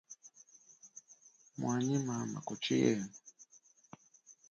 Mwanyi 1.57 1.95
mama 2.07 2.39
kuchi 2.47 2.73
yenwe? 2.81 3.09